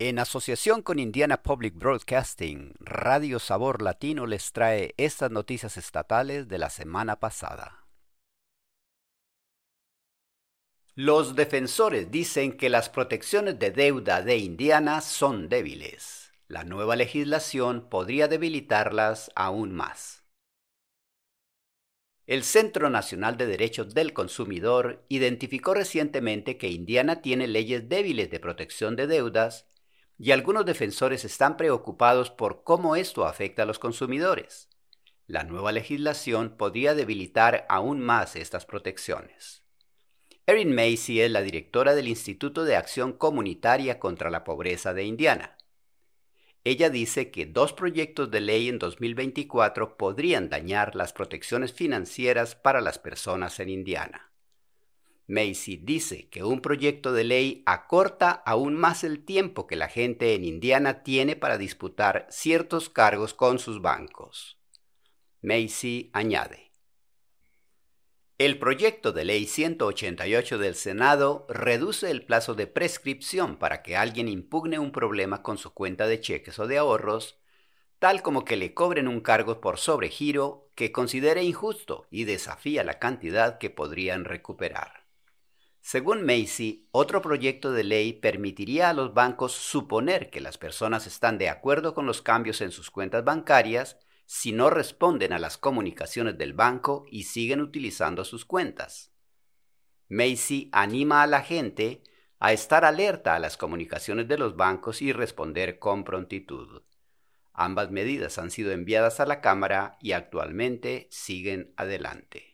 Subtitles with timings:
[0.00, 6.58] En asociación con Indiana Public Broadcasting, Radio Sabor Latino les trae estas noticias estatales de
[6.58, 7.86] la semana pasada.
[10.96, 16.32] Los defensores dicen que las protecciones de deuda de Indiana son débiles.
[16.48, 20.24] La nueva legislación podría debilitarlas aún más.
[22.26, 28.40] El Centro Nacional de Derechos del Consumidor identificó recientemente que Indiana tiene leyes débiles de
[28.40, 29.68] protección de deudas
[30.18, 34.68] y algunos defensores están preocupados por cómo esto afecta a los consumidores.
[35.26, 39.62] La nueva legislación podría debilitar aún más estas protecciones.
[40.46, 45.56] Erin Macy es la directora del Instituto de Acción Comunitaria contra la Pobreza de Indiana.
[46.64, 52.80] Ella dice que dos proyectos de ley en 2024 podrían dañar las protecciones financieras para
[52.82, 54.33] las personas en Indiana.
[55.26, 60.34] Macy dice que un proyecto de ley acorta aún más el tiempo que la gente
[60.34, 64.58] en Indiana tiene para disputar ciertos cargos con sus bancos.
[65.40, 66.64] Macy añade,
[68.36, 74.26] el proyecto de ley 188 del Senado reduce el plazo de prescripción para que alguien
[74.26, 77.38] impugne un problema con su cuenta de cheques o de ahorros,
[78.00, 82.98] tal como que le cobren un cargo por sobregiro que considere injusto y desafía la
[82.98, 85.03] cantidad que podrían recuperar.
[85.94, 91.38] Según Macy, otro proyecto de ley permitiría a los bancos suponer que las personas están
[91.38, 96.36] de acuerdo con los cambios en sus cuentas bancarias si no responden a las comunicaciones
[96.36, 99.12] del banco y siguen utilizando sus cuentas.
[100.08, 102.02] Macy anima a la gente
[102.40, 106.82] a estar alerta a las comunicaciones de los bancos y responder con prontitud.
[107.52, 112.53] Ambas medidas han sido enviadas a la Cámara y actualmente siguen adelante.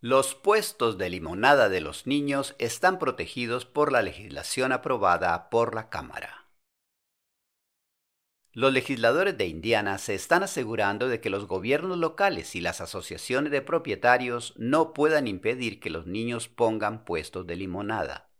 [0.00, 5.90] Los puestos de limonada de los niños están protegidos por la legislación aprobada por la
[5.90, 6.46] Cámara.
[8.52, 13.50] Los legisladores de Indiana se están asegurando de que los gobiernos locales y las asociaciones
[13.50, 18.30] de propietarios no puedan impedir que los niños pongan puestos de limonada.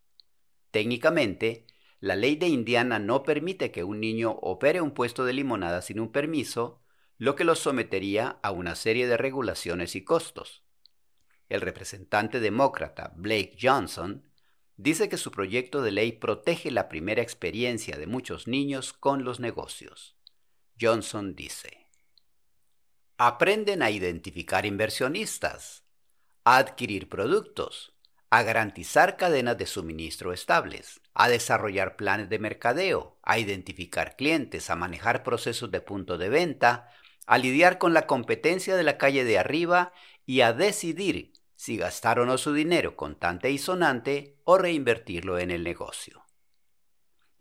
[0.71, 1.67] Técnicamente,
[1.99, 5.99] la ley de Indiana no permite que un niño opere un puesto de limonada sin
[5.99, 6.85] un permiso,
[7.17, 10.68] lo que los sometería a una serie de regulaciones y costos
[11.49, 14.29] el representante demócrata Blake Johnson,
[14.77, 19.41] dice que su proyecto de ley protege la primera experiencia de muchos niños con los
[19.41, 20.17] negocios.
[20.81, 21.87] Johnson dice,
[23.17, 25.83] aprenden a identificar inversionistas,
[26.45, 27.95] a adquirir productos,
[28.31, 34.77] a garantizar cadenas de suministro estables, a desarrollar planes de mercadeo, a identificar clientes, a
[34.77, 36.93] manejar procesos de punto de venta,
[37.27, 39.93] a lidiar con la competencia de la calle de arriba
[40.27, 45.51] y a decidir si gastar o no su dinero contante y sonante o reinvertirlo en
[45.51, 46.25] el negocio.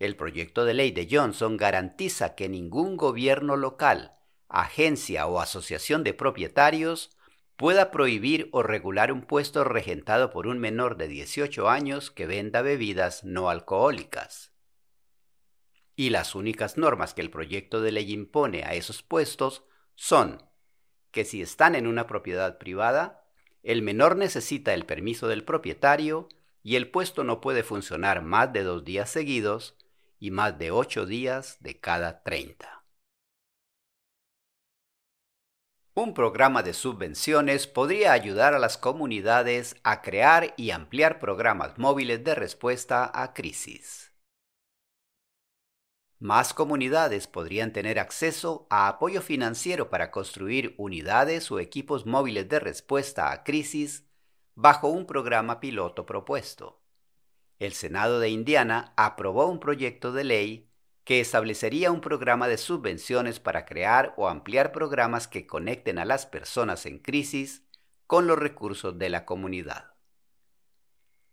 [0.00, 4.18] El proyecto de ley de Johnson garantiza que ningún gobierno local,
[4.48, 7.16] agencia o asociación de propietarios
[7.54, 12.60] pueda prohibir o regular un puesto regentado por un menor de 18 años que venda
[12.60, 14.52] bebidas no alcohólicas.
[15.94, 19.62] Y las únicas normas que el proyecto de ley impone a esos puestos
[19.94, 20.42] son
[21.12, 23.17] que si están en una propiedad privada,
[23.68, 26.30] el menor necesita el permiso del propietario
[26.62, 29.76] y el puesto no puede funcionar más de dos días seguidos
[30.18, 32.82] y más de ocho días de cada treinta.
[35.92, 42.24] Un programa de subvenciones podría ayudar a las comunidades a crear y ampliar programas móviles
[42.24, 44.07] de respuesta a crisis.
[46.20, 52.58] Más comunidades podrían tener acceso a apoyo financiero para construir unidades o equipos móviles de
[52.58, 54.04] respuesta a crisis
[54.56, 56.82] bajo un programa piloto propuesto.
[57.60, 60.70] El Senado de Indiana aprobó un proyecto de ley
[61.04, 66.26] que establecería un programa de subvenciones para crear o ampliar programas que conecten a las
[66.26, 67.62] personas en crisis
[68.08, 69.94] con los recursos de la comunidad.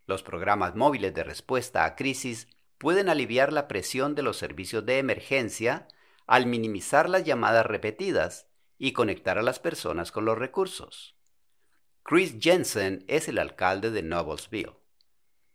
[0.05, 4.99] Los programas móviles de respuesta a crisis pueden aliviar la presión de los servicios de
[4.99, 5.87] emergencia
[6.27, 11.15] al minimizar las llamadas repetidas y conectar a las personas con los recursos.
[12.03, 14.75] Chris Jensen es el alcalde de Noblesville.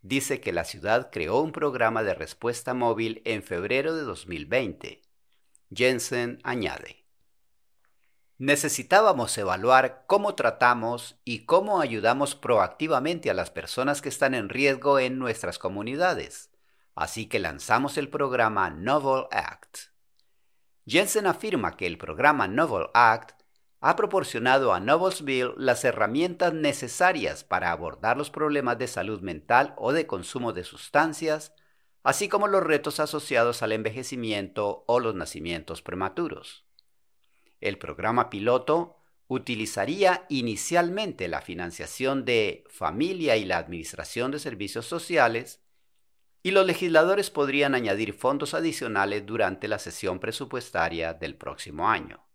[0.03, 5.03] Dice que la ciudad creó un programa de respuesta móvil en febrero de 2020.
[5.73, 7.05] Jensen añade,
[8.39, 14.99] Necesitábamos evaluar cómo tratamos y cómo ayudamos proactivamente a las personas que están en riesgo
[14.99, 16.51] en nuestras comunidades
[17.01, 19.79] así que lanzamos el programa Novel Act.
[20.87, 23.41] Jensen afirma que el programa Novel Act
[23.81, 29.93] ha proporcionado a Noblesville las herramientas necesarias para abordar los problemas de salud mental o
[29.93, 31.55] de consumo de sustancias
[32.03, 36.67] así como los retos asociados al envejecimiento o los nacimientos prematuros.
[37.63, 38.97] El programa piloto
[39.27, 45.63] utilizaría inicialmente la financiación de familia y la administración de servicios sociales
[46.43, 52.27] y los legisladores podrían añadir fondos adicionales durante la sesión presupuestaria del próximo año.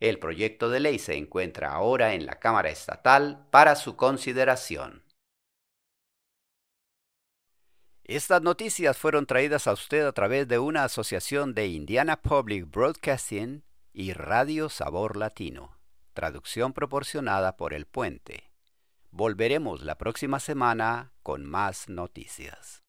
[0.00, 5.04] El proyecto de ley se encuentra ahora en la Cámara Estatal para su consideración.
[8.04, 13.64] Estas noticias fueron traídas a usted a través de una asociación de Indiana Public Broadcasting
[13.92, 15.78] y Radio Sabor Latino,
[16.12, 18.50] traducción proporcionada por El Puente.
[19.12, 22.82] Volveremos la próxima semana con más noticias.